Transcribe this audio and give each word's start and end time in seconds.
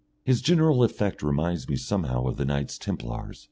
His 0.25 0.41
general 0.41 0.83
effect 0.83 1.21
reminds 1.21 1.69
me 1.69 1.75
somehow 1.75 2.25
of 2.25 2.37
the 2.37 2.43
Knights 2.45 2.79
Templars. 2.79 3.39